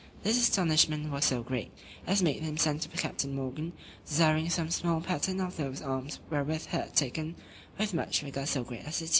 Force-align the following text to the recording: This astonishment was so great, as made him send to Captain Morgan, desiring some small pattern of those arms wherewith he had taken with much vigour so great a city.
This 0.23 0.39
astonishment 0.39 1.11
was 1.11 1.25
so 1.25 1.43
great, 1.43 1.69
as 2.07 2.23
made 2.23 2.41
him 2.41 2.57
send 2.57 2.81
to 2.81 2.89
Captain 2.89 3.35
Morgan, 3.35 3.71
desiring 4.07 4.49
some 4.49 4.71
small 4.71 4.99
pattern 4.99 5.39
of 5.39 5.57
those 5.57 5.79
arms 5.79 6.17
wherewith 6.31 6.65
he 6.71 6.77
had 6.77 6.95
taken 6.95 7.35
with 7.77 7.93
much 7.93 8.21
vigour 8.21 8.47
so 8.47 8.63
great 8.63 8.87
a 8.87 8.91
city. 8.91 9.09